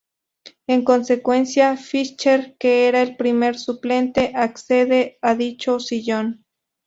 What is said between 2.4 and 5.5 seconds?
que era el primer suplente, accede a